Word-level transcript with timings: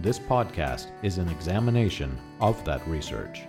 This 0.00 0.18
podcast 0.18 0.88
is 1.02 1.18
an 1.18 1.28
examination 1.28 2.18
of 2.40 2.62
that 2.64 2.86
research. 2.86 3.42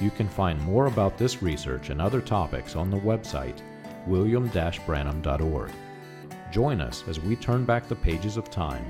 You 0.00 0.10
can 0.10 0.28
find 0.28 0.60
more 0.62 0.86
about 0.86 1.18
this 1.18 1.42
research 1.42 1.90
and 1.90 2.00
other 2.00 2.20
topics 2.20 2.76
on 2.76 2.90
the 2.90 2.98
website 2.98 3.60
william-branham.org. 4.06 5.70
Join 6.50 6.80
us 6.80 7.04
as 7.08 7.20
we 7.20 7.36
turn 7.36 7.64
back 7.64 7.88
the 7.88 7.96
pages 7.96 8.36
of 8.36 8.48
time 8.48 8.84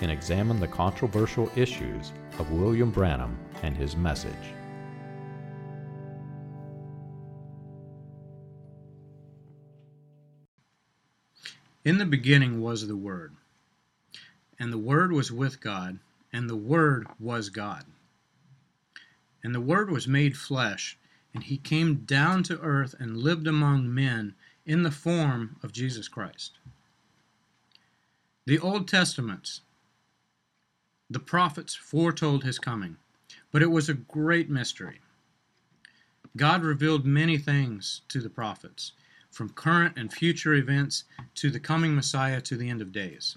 and 0.00 0.10
examine 0.10 0.58
the 0.58 0.66
controversial 0.66 1.50
issues 1.54 2.12
of 2.38 2.50
William 2.50 2.90
Branham 2.90 3.38
and 3.62 3.76
his 3.76 3.94
message. 3.94 4.32
In 11.84 11.98
the 11.98 12.06
beginning 12.06 12.62
was 12.62 12.88
the 12.88 12.96
Word, 12.96 13.34
and 14.58 14.72
the 14.72 14.78
Word 14.78 15.12
was 15.12 15.30
with 15.30 15.60
God, 15.60 15.98
and 16.34 16.50
the 16.50 16.56
Word 16.56 17.06
was 17.20 17.48
God. 17.48 17.84
And 19.44 19.54
the 19.54 19.60
Word 19.60 19.88
was 19.88 20.08
made 20.08 20.36
flesh, 20.36 20.98
and 21.32 21.44
he 21.44 21.56
came 21.56 22.04
down 22.06 22.42
to 22.42 22.60
earth 22.60 22.94
and 22.98 23.16
lived 23.16 23.46
among 23.46 23.94
men 23.94 24.34
in 24.66 24.82
the 24.82 24.90
form 24.90 25.56
of 25.62 25.72
Jesus 25.72 26.08
Christ. 26.08 26.58
The 28.46 28.58
Old 28.58 28.88
Testaments, 28.88 29.60
the 31.08 31.20
prophets 31.20 31.76
foretold 31.76 32.42
his 32.42 32.58
coming, 32.58 32.96
but 33.52 33.62
it 33.62 33.70
was 33.70 33.88
a 33.88 33.94
great 33.94 34.50
mystery. 34.50 34.98
God 36.36 36.64
revealed 36.64 37.06
many 37.06 37.38
things 37.38 38.00
to 38.08 38.20
the 38.20 38.28
prophets, 38.28 38.92
from 39.30 39.50
current 39.50 39.96
and 39.96 40.12
future 40.12 40.54
events 40.54 41.04
to 41.36 41.50
the 41.50 41.60
coming 41.60 41.94
Messiah 41.94 42.40
to 42.40 42.56
the 42.56 42.68
end 42.68 42.82
of 42.82 42.90
days. 42.90 43.36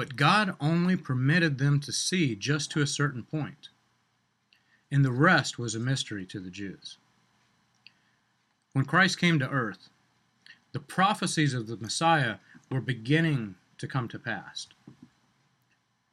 But 0.00 0.16
God 0.16 0.56
only 0.62 0.96
permitted 0.96 1.58
them 1.58 1.78
to 1.80 1.92
see 1.92 2.34
just 2.34 2.70
to 2.70 2.80
a 2.80 2.86
certain 2.86 3.22
point, 3.22 3.68
and 4.90 5.04
the 5.04 5.12
rest 5.12 5.58
was 5.58 5.74
a 5.74 5.78
mystery 5.78 6.24
to 6.24 6.40
the 6.40 6.48
Jews. 6.48 6.96
When 8.72 8.86
Christ 8.86 9.18
came 9.18 9.38
to 9.40 9.50
earth, 9.50 9.90
the 10.72 10.80
prophecies 10.80 11.52
of 11.52 11.66
the 11.66 11.76
Messiah 11.76 12.36
were 12.70 12.80
beginning 12.80 13.56
to 13.76 13.86
come 13.86 14.08
to 14.08 14.18
pass. 14.18 14.68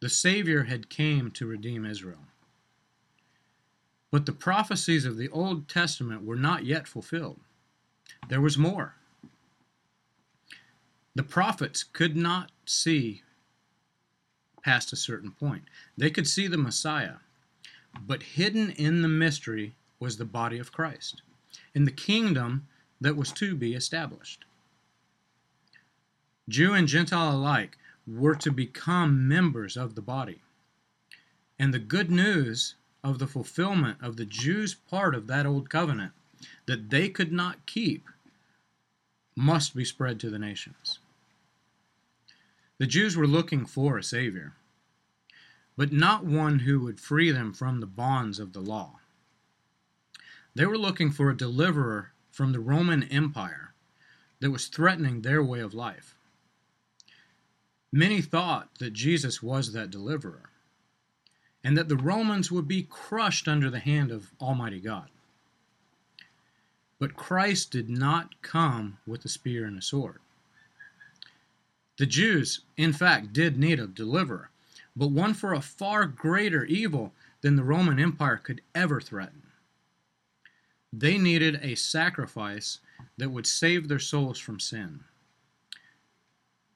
The 0.01 0.09
Savior 0.09 0.63
had 0.63 0.89
came 0.89 1.31
to 1.31 1.47
redeem 1.47 1.85
Israel. 1.85 2.25
But 4.11 4.25
the 4.25 4.33
prophecies 4.33 5.05
of 5.05 5.15
the 5.15 5.29
Old 5.29 5.69
Testament 5.69 6.25
were 6.25 6.35
not 6.35 6.65
yet 6.65 6.89
fulfilled. 6.89 7.39
There 8.27 8.41
was 8.41 8.57
more. 8.57 8.95
The 11.15 11.23
prophets 11.23 11.85
could 11.85 12.17
not 12.17 12.51
see 12.65 13.21
past 14.67 14.91
a 14.91 14.97
certain 14.97 15.31
point. 15.31 15.63
They 15.97 16.09
could 16.09 16.27
see 16.27 16.45
the 16.45 16.57
Messiah, 16.57 17.19
but 18.05 18.21
hidden 18.21 18.71
in 18.71 19.01
the 19.01 19.07
mystery 19.07 19.75
was 19.97 20.17
the 20.17 20.25
body 20.25 20.59
of 20.59 20.73
Christ 20.73 21.21
in 21.73 21.85
the 21.85 21.91
kingdom 21.91 22.67
that 22.99 23.15
was 23.15 23.31
to 23.31 23.55
be 23.55 23.73
established. 23.73 24.43
Jew 26.49 26.73
and 26.73 26.85
Gentile 26.85 27.33
alike 27.33 27.77
were 28.05 28.35
to 28.35 28.51
become 28.51 29.25
members 29.25 29.77
of 29.77 29.95
the 29.95 30.01
body. 30.01 30.41
And 31.57 31.73
the 31.73 31.79
good 31.79 32.11
news 32.11 32.75
of 33.05 33.19
the 33.19 33.27
fulfillment 33.27 33.99
of 34.01 34.17
the 34.17 34.25
Jews' 34.25 34.75
part 34.75 35.15
of 35.15 35.27
that 35.27 35.45
old 35.45 35.69
covenant 35.69 36.11
that 36.65 36.89
they 36.89 37.07
could 37.07 37.31
not 37.31 37.65
keep 37.65 38.09
must 39.33 39.73
be 39.73 39.85
spread 39.85 40.19
to 40.19 40.29
the 40.29 40.39
nations. 40.39 40.99
The 42.79 42.87
Jews 42.87 43.17
were 43.17 43.25
looking 43.25 43.65
for 43.65 43.97
a 43.97 44.03
Savior, 44.03 44.53
but 45.75 45.91
not 45.91 46.25
one 46.25 46.59
who 46.59 46.81
would 46.81 46.99
free 46.99 47.31
them 47.31 47.51
from 47.51 47.79
the 47.79 47.87
bonds 47.87 48.37
of 48.39 48.53
the 48.53 48.59
law. 48.59 48.99
They 50.53 50.65
were 50.65 50.77
looking 50.77 51.11
for 51.11 51.29
a 51.29 51.37
deliverer 51.37 52.11
from 52.31 52.51
the 52.51 52.59
Roman 52.59 53.03
Empire 53.03 53.73
that 54.39 54.51
was 54.51 54.67
threatening 54.67 55.21
their 55.21 55.43
way 55.43 55.59
of 55.59 55.73
life. 55.73 56.15
Many 57.91 58.21
thought 58.21 58.69
that 58.77 58.93
Jesus 58.93 59.41
was 59.41 59.73
that 59.73 59.89
deliverer, 59.89 60.51
and 61.63 61.75
that 61.77 61.89
the 61.89 61.97
Romans 61.97 62.51
would 62.51 62.67
be 62.67 62.83
crushed 62.83 63.47
under 63.47 63.71
the 63.71 63.79
hand 63.79 64.11
of 64.11 64.33
Almighty 64.39 64.79
God. 64.79 65.09
But 66.99 67.15
Christ 67.15 67.71
did 67.71 67.89
not 67.89 68.41
come 68.43 68.99
with 69.07 69.25
a 69.25 69.29
spear 69.29 69.65
and 69.65 69.79
a 69.79 69.81
sword. 69.81 70.19
The 71.97 72.05
Jews, 72.05 72.61
in 72.77 72.93
fact, 72.93 73.33
did 73.33 73.57
need 73.57 73.79
a 73.79 73.87
deliverer, 73.87 74.51
but 74.95 75.11
one 75.11 75.33
for 75.33 75.53
a 75.53 75.61
far 75.61 76.05
greater 76.05 76.63
evil 76.65 77.13
than 77.41 77.55
the 77.55 77.63
Roman 77.63 77.99
Empire 77.99 78.37
could 78.37 78.61
ever 78.75 79.01
threaten. 79.01 79.41
They 80.93 81.17
needed 81.17 81.59
a 81.61 81.75
sacrifice 81.75 82.79
that 83.17 83.29
would 83.29 83.47
save 83.47 83.87
their 83.87 83.99
souls 83.99 84.39
from 84.39 84.59
sin. 84.59 85.03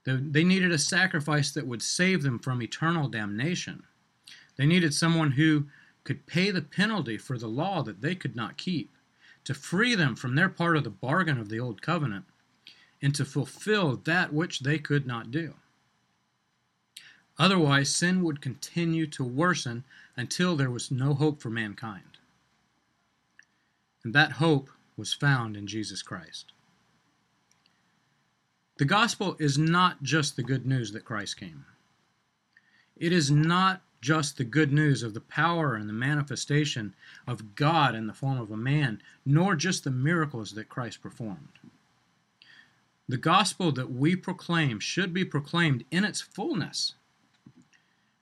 They 0.03 0.43
needed 0.43 0.71
a 0.71 0.79
sacrifice 0.79 1.51
that 1.51 1.67
would 1.67 1.83
save 1.83 2.23
them 2.23 2.39
from 2.39 2.61
eternal 2.61 3.07
damnation. 3.07 3.83
They 4.55 4.65
needed 4.65 4.93
someone 4.93 5.31
who 5.31 5.67
could 6.03 6.25
pay 6.25 6.49
the 6.49 6.63
penalty 6.63 7.17
for 7.17 7.37
the 7.37 7.47
law 7.47 7.83
that 7.83 8.01
they 8.01 8.15
could 8.15 8.35
not 8.35 8.57
keep, 8.57 8.91
to 9.43 9.53
free 9.53 9.93
them 9.93 10.15
from 10.15 10.35
their 10.35 10.49
part 10.49 10.77
of 10.77 10.83
the 10.83 10.89
bargain 10.89 11.37
of 11.37 11.49
the 11.49 11.59
old 11.59 11.81
covenant, 11.83 12.25
and 13.01 13.15
to 13.15 13.25
fulfill 13.25 13.97
that 13.97 14.33
which 14.33 14.59
they 14.59 14.77
could 14.77 15.07
not 15.07 15.31
do. 15.31 15.55
Otherwise, 17.37 17.89
sin 17.89 18.23
would 18.23 18.41
continue 18.41 19.07
to 19.07 19.23
worsen 19.23 19.83
until 20.15 20.55
there 20.55 20.69
was 20.69 20.91
no 20.91 21.13
hope 21.13 21.41
for 21.41 21.49
mankind. 21.49 22.19
And 24.03 24.13
that 24.13 24.33
hope 24.33 24.69
was 24.97 25.13
found 25.13 25.57
in 25.57 25.67
Jesus 25.67 26.01
Christ. 26.01 26.51
The 28.77 28.85
gospel 28.85 29.35
is 29.39 29.57
not 29.57 30.03
just 30.03 30.35
the 30.35 30.43
good 30.43 30.65
news 30.65 30.91
that 30.91 31.05
Christ 31.05 31.39
came. 31.39 31.65
It 32.95 33.11
is 33.11 33.31
not 33.31 33.81
just 34.01 34.37
the 34.37 34.43
good 34.43 34.71
news 34.71 35.03
of 35.03 35.13
the 35.13 35.21
power 35.21 35.75
and 35.75 35.87
the 35.87 35.93
manifestation 35.93 36.95
of 37.27 37.55
God 37.55 37.95
in 37.95 38.07
the 38.07 38.13
form 38.13 38.39
of 38.39 38.51
a 38.51 38.57
man, 38.57 39.01
nor 39.25 39.55
just 39.55 39.83
the 39.83 39.91
miracles 39.91 40.51
that 40.53 40.69
Christ 40.69 41.01
performed. 41.01 41.59
The 43.11 43.17
gospel 43.17 43.73
that 43.73 43.91
we 43.91 44.15
proclaim 44.15 44.79
should 44.79 45.13
be 45.13 45.25
proclaimed 45.25 45.83
in 45.91 46.05
its 46.05 46.21
fullness. 46.21 46.93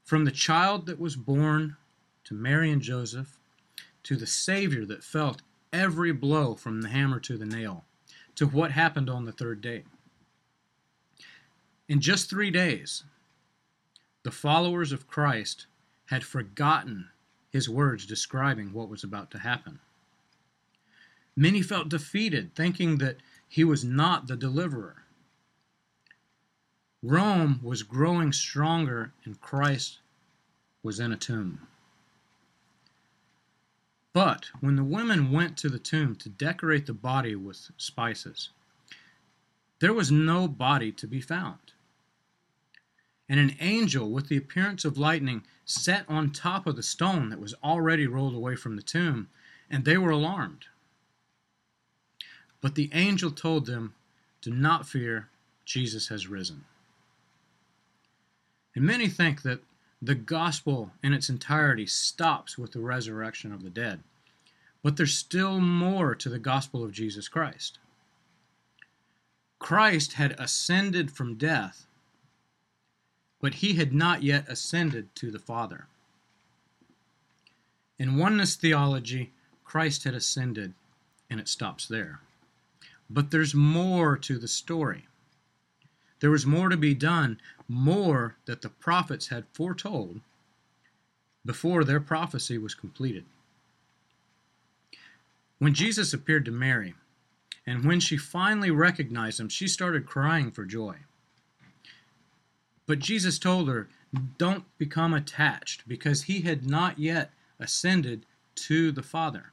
From 0.04 0.26
the 0.26 0.32
child 0.32 0.88
that 0.88 1.00
was 1.00 1.16
born 1.16 1.78
to 2.24 2.34
Mary 2.34 2.72
and 2.72 2.82
Joseph, 2.82 3.38
to 4.02 4.16
the 4.16 4.26
Savior 4.26 4.88
that 4.88 5.04
felt 5.04 5.44
every 5.72 6.12
blow 6.12 6.56
from 6.56 6.82
the 6.82 6.90
hammer 6.90 7.20
to 7.20 7.38
the 7.38 7.46
nail, 7.46 7.86
to 8.34 8.48
what 8.48 8.72
happened 8.72 9.12
on 9.12 9.26
the 9.26 9.32
third 9.32 9.62
day. 9.62 9.84
In 11.88 12.02
just 12.02 12.28
three 12.28 12.50
days, 12.50 13.04
the 14.24 14.32
followers 14.32 14.92
of 14.92 15.06
Christ 15.06 15.68
had 16.06 16.24
forgotten 16.24 17.10
his 17.52 17.70
words 17.70 18.08
describing 18.08 18.74
what 18.74 18.90
was 18.90 19.04
about 19.04 19.30
to 19.30 19.38
happen. 19.38 19.82
Many 21.36 21.62
felt 21.62 21.90
defeated, 21.90 22.56
thinking 22.56 22.98
that 22.98 23.18
he 23.50 23.64
was 23.64 23.84
not 23.84 24.28
the 24.28 24.38
deliverer. 24.38 25.04
Rome 27.02 27.60
was 27.64 27.84
growing 27.84 28.32
stronger 28.32 29.12
and 29.26 29.42
Christ 29.42 30.00
was 30.84 31.00
in 31.00 31.12
a 31.12 31.18
tomb. 31.18 31.68
But 34.14 34.50
when 34.60 34.76
the 34.76 34.84
women 34.84 35.32
went 35.32 35.58
to 35.58 35.70
the 35.70 35.80
tomb 35.80 36.16
to 36.18 36.30
decorate 36.30 36.86
the 36.86 36.94
body 36.94 37.36
with 37.36 37.72
spices, 37.78 38.50
there 39.80 39.94
was 39.94 40.12
no 40.12 40.48
body 40.48 40.92
to 40.94 41.08
be 41.08 41.22
found. 41.22 41.74
And 43.28 43.40
an 43.40 43.56
angel 43.60 44.10
with 44.12 44.28
the 44.28 44.38
appearance 44.38 44.84
of 44.84 44.98
lightning 44.98 45.44
sat 45.64 46.04
on 46.10 46.32
top 46.32 46.68
of 46.68 46.76
the 46.76 46.84
stone 46.84 47.30
that 47.30 47.40
was 47.40 47.54
already 47.64 48.08
rolled 48.08 48.34
away 48.34 48.56
from 48.56 48.76
the 48.76 48.82
tomb, 48.82 49.30
and 49.70 49.86
they 49.86 49.98
were 49.98 50.10
alarmed. 50.10 50.66
But 52.62 52.76
the 52.76 52.90
angel 52.94 53.32
told 53.32 53.66
them, 53.66 53.94
Do 54.42 54.52
not 54.52 54.88
fear, 54.88 55.30
Jesus 55.66 56.08
has 56.08 56.28
risen. 56.28 56.66
And 58.76 58.86
many 58.86 59.08
think 59.08 59.42
that 59.44 59.62
the 60.02 60.16
gospel 60.16 60.92
in 61.04 61.14
its 61.14 61.30
entirety 61.30 61.86
stops 61.86 62.58
with 62.58 62.72
the 62.72 62.80
resurrection 62.80 63.52
of 63.52 63.64
the 63.64 63.70
dead. 63.70 64.02
But 64.82 64.96
there's 64.96 65.14
still 65.14 65.60
more 65.60 66.16
to 66.16 66.30
the 66.30 66.40
gospel 66.40 66.84
of 66.84 66.94
Jesus 66.94 67.28
Christ. 67.28 67.80
Christ 69.60 70.14
had 70.14 70.40
ascended 70.40 71.12
from 71.12 71.36
death, 71.36 71.86
but 73.42 73.56
he 73.56 73.74
had 73.74 73.94
not 73.94 74.24
yet 74.24 74.48
ascended 74.48 75.14
to 75.16 75.32
the 75.32 75.40
Father. 75.40 75.88
In 77.98 78.18
oneness 78.18 78.56
theology, 78.56 79.32
Christ 79.66 80.06
had 80.06 80.14
ascended, 80.14 80.74
and 81.30 81.42
it 81.42 81.50
stops 81.50 81.86
there. 81.86 82.22
But 83.10 83.32
there's 83.32 83.56
more 83.56 84.18
to 84.18 84.38
the 84.38 84.48
story. 84.48 85.08
There 86.20 86.32
was 86.32 86.46
more 86.46 86.70
to 86.70 86.78
be 86.78 86.94
done, 86.94 87.40
more 87.68 88.36
that 88.46 88.62
the 88.62 88.70
prophets 88.70 89.28
had 89.28 89.46
foretold 89.54 90.22
before 91.46 91.84
their 91.84 92.00
prophecy 92.00 92.58
was 92.58 92.76
completed. 92.76 93.26
When 95.60 95.74
Jesus 95.74 96.14
appeared 96.14 96.46
to 96.46 96.52
Mary, 96.52 96.94
and 97.66 97.86
when 97.86 98.00
she 98.00 98.18
finally 98.18 98.72
recognized 98.72 99.40
him, 99.40 99.50
she 99.50 99.68
started 99.68 100.06
crying 100.06 100.52
for 100.52 100.66
joy. 100.66 100.98
But 102.86 103.00
Jesus 103.00 103.38
told 103.38 103.68
her, 103.70 103.88
Don't 104.38 104.66
become 104.78 105.14
attached, 105.14 105.88
because 105.88 106.24
he 106.24 106.42
had 106.42 106.68
not 106.68 106.98
yet 106.98 107.32
ascended 107.60 108.26
to 108.56 108.92
the 108.92 109.04
Father. 109.04 109.52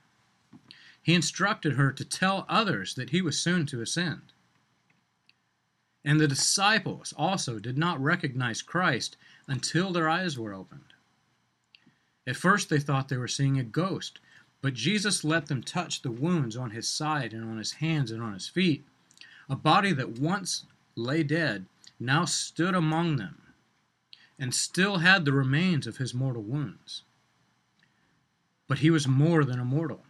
He 1.06 1.14
instructed 1.14 1.74
her 1.74 1.92
to 1.92 2.04
tell 2.04 2.44
others 2.48 2.94
that 2.94 3.10
he 3.10 3.22
was 3.22 3.38
soon 3.38 3.64
to 3.66 3.80
ascend. 3.80 4.32
And 6.04 6.18
the 6.18 6.26
disciples 6.26 7.14
also 7.16 7.60
did 7.60 7.78
not 7.78 8.02
recognize 8.02 8.60
Christ 8.60 9.16
until 9.46 9.92
their 9.92 10.08
eyes 10.08 10.36
were 10.36 10.52
opened. 10.52 10.94
At 12.26 12.34
first, 12.34 12.68
they 12.68 12.80
thought 12.80 13.08
they 13.08 13.16
were 13.16 13.28
seeing 13.28 13.56
a 13.56 13.62
ghost, 13.62 14.18
but 14.60 14.74
Jesus 14.74 15.22
let 15.22 15.46
them 15.46 15.62
touch 15.62 16.02
the 16.02 16.10
wounds 16.10 16.56
on 16.56 16.70
his 16.70 16.88
side 16.90 17.32
and 17.32 17.44
on 17.44 17.58
his 17.58 17.74
hands 17.74 18.10
and 18.10 18.20
on 18.20 18.32
his 18.32 18.48
feet. 18.48 18.84
A 19.48 19.54
body 19.54 19.92
that 19.92 20.18
once 20.18 20.64
lay 20.96 21.22
dead 21.22 21.66
now 22.00 22.24
stood 22.24 22.74
among 22.74 23.14
them 23.14 23.40
and 24.40 24.52
still 24.52 24.98
had 24.98 25.24
the 25.24 25.32
remains 25.32 25.86
of 25.86 25.98
his 25.98 26.12
mortal 26.12 26.42
wounds. 26.42 27.04
But 28.66 28.80
he 28.80 28.90
was 28.90 29.06
more 29.06 29.44
than 29.44 29.60
a 29.60 29.64
mortal. 29.64 30.05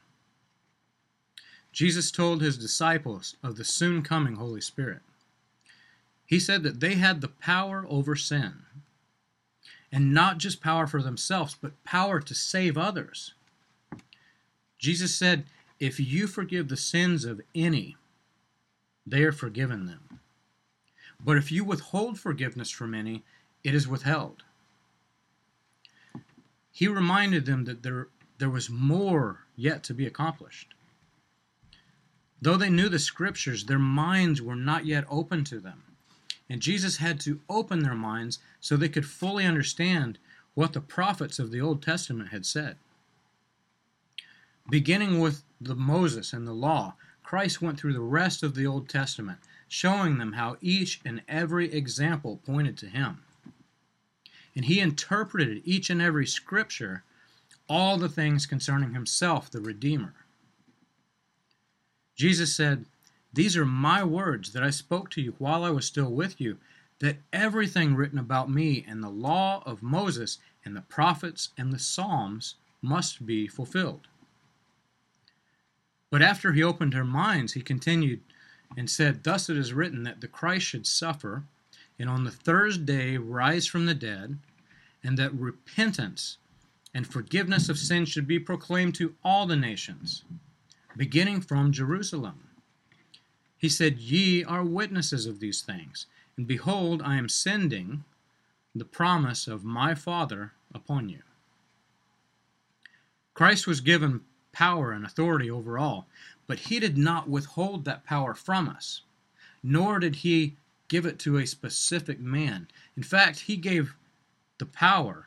Jesus 1.77 2.11
told 2.11 2.41
his 2.41 2.57
disciples 2.57 3.37
of 3.43 3.57
the 3.57 3.65
soon 3.65 4.01
coming 4.01 4.37
Holy 4.37 4.63
Spirit. 4.63 5.03
He 6.25 6.41
said 6.41 6.63
that 6.63 6.81
they 6.81 6.95
had 6.95 7.21
the 7.21 7.29
power 7.29 7.85
over 7.91 8.17
sin. 8.17 8.63
And 9.93 10.15
not 10.15 10.39
just 10.39 10.63
power 10.63 10.87
for 10.87 11.03
themselves, 11.03 11.55
but 11.61 11.85
power 11.85 12.19
to 12.19 12.35
save 12.35 12.79
others. 12.79 13.35
Jesus 14.79 15.15
said, 15.15 15.45
If 15.79 16.01
you 16.01 16.27
forgive 16.27 16.69
the 16.69 16.79
sins 16.79 17.27
of 17.27 17.43
any, 17.55 17.99
they 19.07 19.23
are 19.25 19.31
forgiven 19.31 19.85
them. 19.85 20.21
But 21.23 21.37
if 21.37 21.53
you 21.53 21.63
withhold 21.63 22.19
forgiveness 22.19 22.71
from 22.71 22.95
any, 22.95 23.23
it 23.63 23.75
is 23.75 23.87
withheld. 23.87 24.45
He 26.73 26.89
reminded 26.89 27.45
them 27.45 27.67
that 27.67 27.83
there, 27.83 28.09
there 28.39 28.49
was 28.49 28.71
more 28.71 29.41
yet 29.57 29.83
to 29.85 29.93
be 29.93 30.07
accomplished. 30.07 30.73
Though 32.41 32.57
they 32.57 32.71
knew 32.71 32.89
the 32.89 32.99
scriptures, 32.99 33.65
their 33.65 33.79
minds 33.79 34.43
were 34.43 34.57
not 34.57 34.87
yet 34.87 35.05
open 35.09 35.45
to 35.45 35.59
them. 35.59 35.83
And 36.49 36.61
Jesus 36.61 36.99
had 36.99 37.19
to 37.21 37.41
open 37.49 37.81
their 37.81 37.95
minds 37.95 38.39
so 38.61 38.77
they 38.77 38.89
could 38.89 39.07
fully 39.07 39.45
understand 39.45 40.19
what 40.55 40.73
the 40.73 40.81
prophets 40.81 41.39
of 41.39 41.51
the 41.51 41.61
Old 41.61 41.83
Testament 41.83 42.31
had 42.31 42.47
said. 42.47 42.77
Beginning 44.69 45.21
with 45.21 45.43
the 45.61 45.75
Moses 45.75 46.33
and 46.33 46.47
the 46.47 46.53
law, 46.53 46.95
Christ 47.23 47.61
went 47.61 47.79
through 47.79 47.93
the 47.93 48.01
rest 48.01 48.43
of 48.43 48.55
the 48.55 48.67
Old 48.67 48.89
Testament, 48.89 49.39
showing 49.69 50.19
them 50.19 50.33
how 50.33 50.57
each 50.61 51.01
and 51.05 51.23
every 51.29 51.73
example 51.73 52.41
pointed 52.47 52.77
to 52.79 52.87
him. 52.87 53.23
And 54.55 54.65
he 54.65 54.81
interpreted 54.81 55.63
each 55.65 55.91
and 55.91 56.01
every 56.01 56.27
scripture, 56.27 57.03
all 57.69 57.97
the 57.97 58.09
things 58.09 58.47
concerning 58.47 58.95
himself, 58.95 59.51
the 59.51 59.61
Redeemer. 59.61 60.15
Jesus 62.17 62.55
said, 62.55 62.87
these 63.37 63.55
are 63.55 63.67
my 63.67 64.03
words 64.03 64.55
that 64.55 64.63
I 64.63 64.71
spoke 64.71 65.11
to 65.11 65.21
you 65.21 65.35
while 65.37 65.63
I 65.63 65.69
was 65.69 65.85
still 65.85 66.11
with 66.11 66.41
you, 66.41 66.57
that 67.01 67.19
everything 67.31 67.95
written 67.95 68.19
about 68.19 68.51
me 68.51 68.83
in 68.89 69.03
the 69.03 69.11
law 69.11 69.63
of 69.67 69.83
Moses 69.83 70.39
and 70.65 70.75
the 70.75 70.81
prophets 70.81 71.51
and 71.59 71.71
the 71.71 71.79
Psalms 71.79 72.55
must 72.81 73.27
be 73.27 73.47
fulfilled. 73.47 74.09
But 76.11 76.23
after 76.23 76.53
he 76.53 76.63
opened 76.63 76.95
their 76.95 77.05
minds, 77.05 77.53
he 77.53 77.61
continued 77.61 78.23
and 78.75 78.89
said, 78.89 79.23
Thus 79.23 79.51
it 79.51 79.59
is 79.59 79.75
written 79.75 80.05
that 80.05 80.23
the 80.23 80.29
Christ 80.29 80.65
should 80.65 80.87
suffer, 80.87 81.43
and 81.99 82.09
on 82.09 82.25
the 82.25 82.31
third 82.31 82.87
day 82.87 83.19
rise 83.19 83.67
from 83.67 83.85
the 83.85 83.95
dead, 83.95 84.39
and 85.05 85.19
that 85.19 85.35
repentance 85.35 86.39
and 86.95 87.07
forgiveness 87.07 87.69
of 87.69 87.79
sins 87.79 88.09
should 88.09 88.27
be 88.27 88.39
proclaimed 88.39 88.95
to 88.95 89.15
all 89.23 89.47
the 89.47 89.57
nations, 89.57 90.25
beginning 90.97 91.41
from 91.41 91.73
Jerusalem. 91.73 92.49
He 93.59 93.69
said, 93.69 93.99
Ye 93.99 94.45
are 94.45 94.65
witnesses 94.65 95.27
of 95.27 95.41
these 95.41 95.63
things, 95.63 96.07
and 96.37 96.47
behold, 96.47 97.03
I 97.03 97.17
am 97.17 97.29
sending 97.29 98.05
the 98.75 98.85
promise 98.85 99.47
of 99.47 99.65
my 99.65 99.95
Father 99.95 100.53
upon 100.75 101.09
you. 101.09 101.23
Christ 103.35 103.67
was 103.67 103.81
given 103.81 104.23
power 104.53 104.93
and 104.93 105.05
authority 105.05 105.51
over 105.51 105.79
all, 105.79 106.07
but 106.47 106.59
he 106.59 106.81
did 106.81 106.97
not 106.97 107.29
withhold 107.29 107.85
that 107.85 108.05
power 108.05 108.35
from 108.35 108.69
us, 108.69 109.03
nor 109.63 109.99
did 109.99 110.17
he 110.17 110.57
give 110.89 111.05
it 111.05 111.19
to 111.19 111.37
a 111.39 111.47
specific 111.47 112.21
man. 112.21 112.69
In 112.97 113.03
fact, 113.03 113.41
he 113.41 113.57
gave 113.57 113.95
the 114.59 114.67
power 114.67 115.27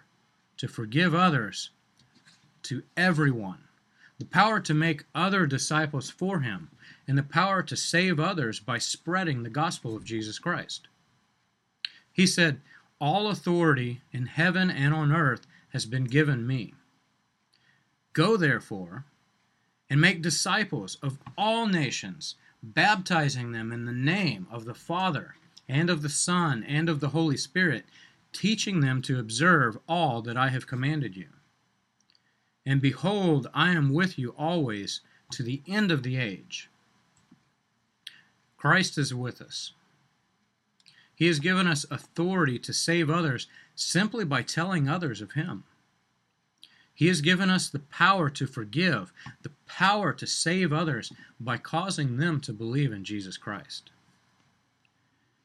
to 0.58 0.68
forgive 0.68 1.14
others 1.14 1.70
to 2.64 2.84
everyone, 2.98 3.60
the 4.20 4.26
power 4.26 4.60
to 4.60 4.74
make 4.74 5.06
other 5.16 5.46
disciples 5.48 6.10
for 6.10 6.42
him, 6.42 6.70
and 7.08 7.18
the 7.18 7.24
power 7.24 7.64
to 7.64 7.76
save 7.76 8.20
others 8.20 8.60
by 8.60 8.78
spreading 8.78 9.42
the 9.42 9.50
gospel 9.50 9.96
of 9.96 10.04
Jesus 10.04 10.38
Christ. 10.38 10.88
He 12.12 12.28
said, 12.28 12.62
All 13.00 13.30
authority 13.30 14.02
in 14.12 14.28
heaven 14.28 14.70
and 14.70 14.94
on 14.94 15.12
earth 15.14 15.48
has 15.70 15.86
been 15.86 16.04
given 16.04 16.46
me. 16.46 16.74
Go 18.14 18.36
therefore 18.36 19.06
and 19.90 20.02
make 20.02 20.22
disciples 20.22 20.98
of 21.02 21.18
all 21.38 21.66
nations, 21.66 22.36
baptizing 22.62 23.54
them 23.54 23.72
in 23.72 23.86
the 23.86 23.94
name 23.94 24.48
of 24.52 24.66
the 24.66 24.74
Father 24.74 25.36
and 25.68 25.90
of 25.90 26.02
the 26.02 26.10
Son 26.10 26.64
and 26.68 26.90
of 26.90 27.00
the 27.00 27.10
Holy 27.10 27.38
Spirit, 27.38 27.86
teaching 28.34 28.82
them 28.82 29.02
to 29.04 29.20
observe 29.20 29.78
all 29.88 30.22
that 30.22 30.38
I 30.38 30.50
have 30.50 30.68
commanded 30.68 31.16
you. 31.16 31.30
And 32.66 32.82
behold, 32.82 33.48
I 33.54 33.72
am 33.72 33.94
with 33.94 34.20
you 34.20 34.36
always 34.38 35.02
to 35.32 35.44
the 35.44 35.62
end 35.68 35.92
of 35.92 36.04
the 36.04 36.18
age. 36.18 36.70
Christ 38.58 38.98
is 38.98 39.14
with 39.14 39.42
us. 39.42 39.72
He 41.16 41.28
has 41.28 41.40
given 41.40 41.68
us 41.68 41.86
authority 41.90 42.60
to 42.60 42.74
save 42.74 43.10
others 43.10 43.48
simply 43.76 44.26
by 44.26 44.42
telling 44.42 44.88
others 44.88 45.22
of 45.22 45.34
Him. 45.34 45.64
He 46.94 47.08
has 47.08 47.22
given 47.22 47.50
us 47.50 47.70
the 47.70 47.80
power 47.80 48.30
to 48.32 48.46
forgive, 48.46 49.14
the 49.42 49.52
power 49.68 50.12
to 50.14 50.28
save 50.28 50.74
others 50.74 51.14
by 51.40 51.58
causing 51.58 52.18
them 52.18 52.42
to 52.42 52.52
believe 52.52 52.92
in 52.92 53.06
Jesus 53.06 53.38
Christ. 53.38 53.90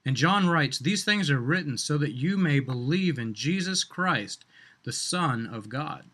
And 0.05 0.17
John 0.17 0.49
writes, 0.49 0.79
These 0.79 1.05
things 1.05 1.31
are 1.31 1.41
written 1.41 1.79
so 1.79 1.97
that 1.99 2.13
you 2.13 2.37
may 2.37 2.61
believe 2.61 3.19
in 3.19 3.35
Jesus 3.35 3.85
Christ, 3.85 4.45
the 4.83 4.93
Son 4.93 5.47
of 5.47 5.69
God, 5.69 6.05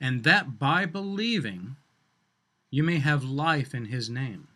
and 0.00 0.24
that 0.24 0.58
by 0.58 0.86
believing 0.86 1.76
you 2.70 2.82
may 2.82 2.98
have 2.98 3.24
life 3.24 3.74
in 3.74 3.86
His 3.86 4.10
name. 4.10 4.48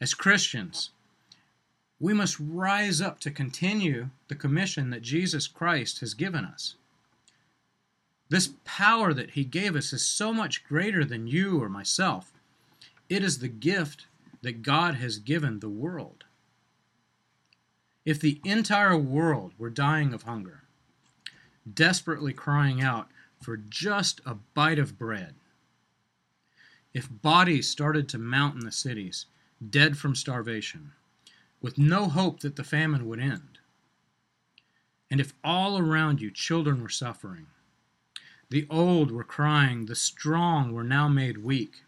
As 0.00 0.14
Christians, 0.14 0.90
we 1.98 2.14
must 2.14 2.40
rise 2.40 3.00
up 3.00 3.20
to 3.20 3.30
continue 3.30 4.08
the 4.28 4.34
commission 4.34 4.90
that 4.90 5.02
Jesus 5.02 5.46
Christ 5.46 6.00
has 6.00 6.14
given 6.14 6.44
us. 6.44 6.76
This 8.30 8.54
power 8.64 9.12
that 9.12 9.32
He 9.32 9.44
gave 9.44 9.76
us 9.76 9.92
is 9.92 10.06
so 10.06 10.32
much 10.32 10.64
greater 10.64 11.04
than 11.04 11.26
you 11.26 11.62
or 11.62 11.68
myself. 11.68 12.32
It 13.08 13.22
is 13.22 13.38
the 13.38 13.48
gift 13.48 14.06
that 14.40 14.62
God 14.62 14.94
has 14.94 15.18
given 15.18 15.60
the 15.60 15.68
world. 15.68 16.24
If 18.06 18.20
the 18.20 18.40
entire 18.44 18.96
world 18.96 19.52
were 19.58 19.68
dying 19.68 20.14
of 20.14 20.22
hunger, 20.22 20.62
desperately 21.70 22.32
crying 22.32 22.80
out 22.80 23.08
for 23.40 23.56
just 23.56 24.20
a 24.26 24.34
bite 24.34 24.78
of 24.78 24.98
bread, 24.98 25.34
if 26.92 27.08
bodies 27.22 27.68
started 27.68 28.08
to 28.08 28.18
mount 28.18 28.54
in 28.54 28.60
the 28.60 28.72
cities, 28.72 29.26
dead 29.70 29.96
from 29.96 30.14
starvation, 30.14 30.92
with 31.60 31.78
no 31.78 32.08
hope 32.08 32.40
that 32.40 32.56
the 32.56 32.64
famine 32.64 33.06
would 33.06 33.20
end, 33.20 33.58
and 35.10 35.20
if 35.20 35.32
all 35.42 35.78
around 35.78 36.20
you 36.20 36.30
children 36.30 36.82
were 36.82 36.88
suffering, 36.88 37.46
the 38.48 38.66
old 38.68 39.10
were 39.10 39.24
crying, 39.24 39.86
the 39.86 39.94
strong 39.94 40.72
were 40.72 40.84
now 40.84 41.08
made 41.08 41.38
weak, 41.38 41.82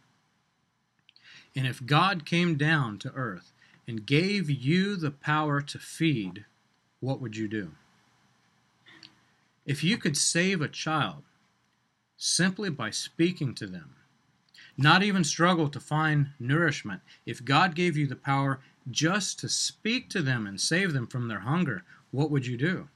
and 1.55 1.67
if 1.67 1.85
God 1.85 2.25
came 2.25 2.57
down 2.57 2.99
to 2.99 3.13
earth 3.13 3.53
and 3.87 4.07
gave 4.07 4.49
you 4.49 4.97
the 4.97 5.11
power 5.11 5.61
to 5.61 5.79
feed, 5.79 6.45
what 7.01 7.21
would 7.21 7.37
you 7.37 7.49
do? 7.49 7.73
If 9.67 9.85
you 9.85 9.99
could 9.99 10.17
save 10.17 10.61
a 10.61 10.69
child 10.69 11.23
simply 12.25 12.71
by 12.71 12.88
speaking 12.88 13.52
to 13.52 13.67
them, 13.67 13.97
not 14.76 15.02
even 15.02 15.25
struggle 15.25 15.69
to 15.69 15.81
find 15.81 16.31
nourishment, 16.38 17.00
if 17.26 17.45
God 17.45 17.75
gave 17.75 17.97
you 17.97 18.07
the 18.07 18.14
power 18.14 18.61
just 18.91 19.41
to 19.41 19.49
speak 19.49 20.09
to 20.11 20.23
them 20.23 20.47
and 20.47 20.61
save 20.61 20.93
them 20.93 21.09
from 21.09 21.26
their 21.26 21.41
hunger, 21.41 21.83
what 22.12 22.31
would 22.31 22.47
you 22.47 22.57
do? 22.57 22.88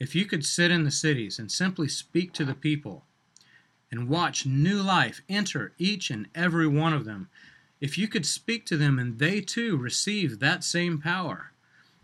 If 0.00 0.14
you 0.14 0.24
could 0.24 0.46
sit 0.46 0.70
in 0.70 0.84
the 0.84 0.90
cities 0.90 1.38
and 1.38 1.52
simply 1.52 1.88
speak 1.88 2.32
to 2.32 2.44
the 2.46 2.54
people 2.54 3.04
and 3.90 4.08
watch 4.08 4.46
new 4.46 4.80
life 4.80 5.20
enter 5.28 5.74
each 5.76 6.10
and 6.10 6.28
every 6.34 6.66
one 6.66 6.94
of 6.94 7.04
them, 7.04 7.28
if 7.82 7.98
you 7.98 8.08
could 8.08 8.24
speak 8.24 8.64
to 8.66 8.78
them 8.78 8.98
and 8.98 9.18
they 9.18 9.42
too 9.42 9.76
receive 9.76 10.38
that 10.38 10.64
same 10.64 10.98
power, 10.98 11.52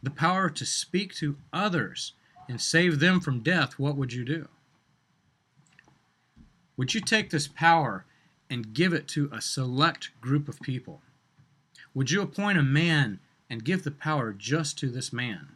the 0.02 0.10
power 0.10 0.50
to 0.50 0.66
speak 0.66 1.14
to 1.14 1.38
others 1.54 2.12
and 2.50 2.60
save 2.60 3.00
them 3.00 3.18
from 3.18 3.40
death, 3.40 3.78
what 3.78 3.96
would 3.96 4.12
you 4.12 4.26
do? 4.26 4.48
Would 6.78 6.94
you 6.94 7.00
take 7.00 7.30
this 7.30 7.48
power 7.48 8.06
and 8.48 8.72
give 8.72 8.92
it 8.92 9.08
to 9.08 9.28
a 9.32 9.42
select 9.42 10.10
group 10.20 10.48
of 10.48 10.60
people? 10.60 11.02
Would 11.92 12.12
you 12.12 12.22
appoint 12.22 12.56
a 12.56 12.62
man 12.62 13.18
and 13.50 13.64
give 13.64 13.82
the 13.82 13.90
power 13.90 14.32
just 14.32 14.78
to 14.78 14.88
this 14.88 15.12
man? 15.12 15.48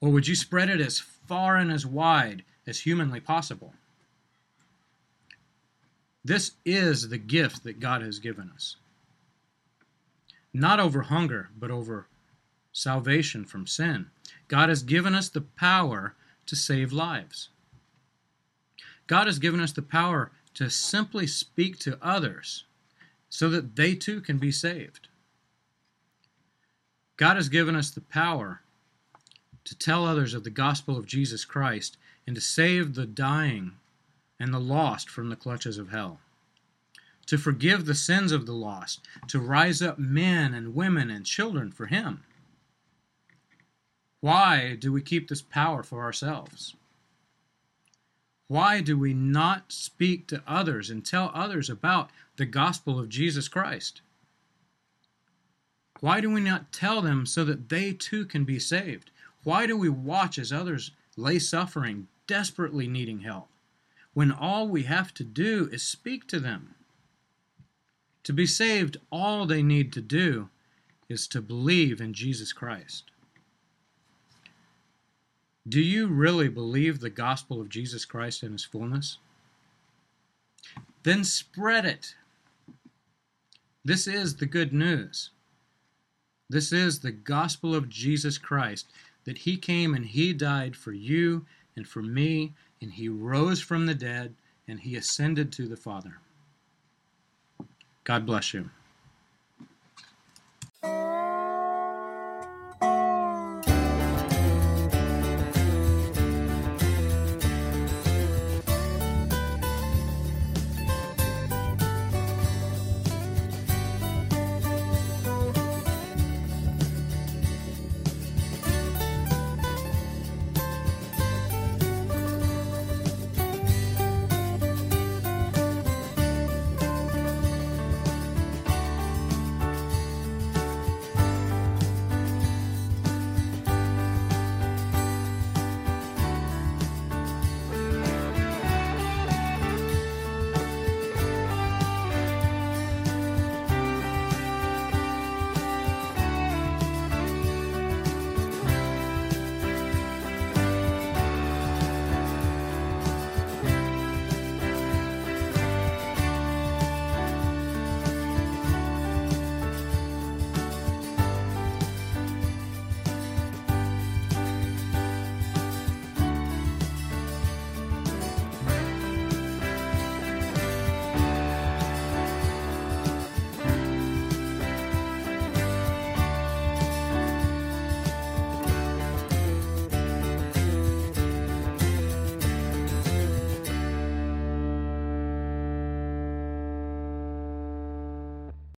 Or 0.00 0.10
would 0.10 0.26
you 0.26 0.34
spread 0.34 0.68
it 0.68 0.80
as 0.80 0.98
far 0.98 1.56
and 1.56 1.70
as 1.70 1.86
wide 1.86 2.42
as 2.66 2.80
humanly 2.80 3.20
possible? 3.20 3.72
This 6.24 6.52
is 6.64 7.08
the 7.08 7.18
gift 7.18 7.62
that 7.62 7.78
God 7.78 8.02
has 8.02 8.18
given 8.18 8.50
us. 8.52 8.76
Not 10.52 10.80
over 10.80 11.02
hunger, 11.02 11.50
but 11.56 11.70
over 11.70 12.08
salvation 12.72 13.44
from 13.44 13.68
sin. 13.68 14.06
God 14.48 14.70
has 14.70 14.82
given 14.82 15.14
us 15.14 15.28
the 15.28 15.42
power 15.42 16.16
to 16.46 16.56
save 16.56 16.92
lives. 16.92 17.50
God 19.06 19.26
has 19.26 19.38
given 19.38 19.60
us 19.60 19.72
the 19.72 19.82
power 19.82 20.32
to 20.54 20.70
simply 20.70 21.26
speak 21.26 21.78
to 21.80 21.98
others 22.00 22.64
so 23.28 23.48
that 23.50 23.76
they 23.76 23.94
too 23.94 24.20
can 24.20 24.38
be 24.38 24.52
saved. 24.52 25.08
God 27.16 27.36
has 27.36 27.48
given 27.48 27.76
us 27.76 27.90
the 27.90 28.00
power 28.00 28.60
to 29.64 29.78
tell 29.78 30.04
others 30.04 30.34
of 30.34 30.44
the 30.44 30.50
gospel 30.50 30.96
of 30.96 31.06
Jesus 31.06 31.44
Christ 31.44 31.96
and 32.26 32.34
to 32.34 32.40
save 32.40 32.94
the 32.94 33.06
dying 33.06 33.72
and 34.38 34.52
the 34.52 34.60
lost 34.60 35.08
from 35.08 35.28
the 35.28 35.36
clutches 35.36 35.78
of 35.78 35.90
hell, 35.90 36.20
to 37.26 37.38
forgive 37.38 37.86
the 37.86 37.94
sins 37.94 38.32
of 38.32 38.46
the 38.46 38.52
lost, 38.52 39.00
to 39.28 39.38
rise 39.38 39.80
up 39.80 39.98
men 39.98 40.54
and 40.54 40.74
women 40.74 41.10
and 41.10 41.24
children 41.24 41.70
for 41.70 41.86
Him. 41.86 42.24
Why 44.20 44.76
do 44.76 44.92
we 44.92 45.02
keep 45.02 45.28
this 45.28 45.42
power 45.42 45.82
for 45.82 46.02
ourselves? 46.02 46.74
Why 48.46 48.80
do 48.80 48.98
we 48.98 49.14
not 49.14 49.72
speak 49.72 50.26
to 50.28 50.42
others 50.46 50.90
and 50.90 51.04
tell 51.04 51.30
others 51.34 51.70
about 51.70 52.10
the 52.36 52.44
gospel 52.44 52.98
of 52.98 53.08
Jesus 53.08 53.48
Christ? 53.48 54.02
Why 56.00 56.20
do 56.20 56.30
we 56.30 56.40
not 56.40 56.72
tell 56.72 57.00
them 57.00 57.24
so 57.24 57.44
that 57.44 57.70
they 57.70 57.92
too 57.94 58.26
can 58.26 58.44
be 58.44 58.58
saved? 58.58 59.10
Why 59.44 59.66
do 59.66 59.76
we 59.76 59.88
watch 59.88 60.38
as 60.38 60.52
others 60.52 60.90
lay 61.16 61.38
suffering, 61.38 62.08
desperately 62.26 62.86
needing 62.86 63.20
help, 63.20 63.48
when 64.12 64.30
all 64.30 64.68
we 64.68 64.82
have 64.82 65.14
to 65.14 65.24
do 65.24 65.68
is 65.72 65.82
speak 65.82 66.26
to 66.28 66.40
them? 66.40 66.74
To 68.24 68.32
be 68.32 68.46
saved, 68.46 68.98
all 69.10 69.46
they 69.46 69.62
need 69.62 69.92
to 69.94 70.00
do 70.00 70.50
is 71.08 71.26
to 71.28 71.40
believe 71.40 72.00
in 72.00 72.12
Jesus 72.12 72.52
Christ. 72.52 73.10
Do 75.66 75.80
you 75.80 76.08
really 76.08 76.48
believe 76.48 77.00
the 77.00 77.10
gospel 77.10 77.60
of 77.60 77.70
Jesus 77.70 78.04
Christ 78.04 78.42
in 78.42 78.52
his 78.52 78.64
fullness? 78.64 79.18
Then 81.04 81.24
spread 81.24 81.86
it. 81.86 82.14
This 83.84 84.06
is 84.06 84.36
the 84.36 84.46
good 84.46 84.72
news. 84.72 85.30
This 86.50 86.72
is 86.72 87.00
the 87.00 87.12
gospel 87.12 87.74
of 87.74 87.88
Jesus 87.88 88.36
Christ 88.36 88.86
that 89.24 89.38
he 89.38 89.56
came 89.56 89.94
and 89.94 90.04
he 90.04 90.34
died 90.34 90.76
for 90.76 90.92
you 90.92 91.46
and 91.76 91.88
for 91.88 92.02
me, 92.02 92.52
and 92.80 92.92
he 92.92 93.08
rose 93.08 93.60
from 93.60 93.86
the 93.86 93.94
dead 93.94 94.34
and 94.68 94.80
he 94.80 94.96
ascended 94.96 95.50
to 95.52 95.66
the 95.66 95.76
Father. 95.76 96.18
God 98.04 98.26
bless 98.26 98.52
you. 98.54 98.70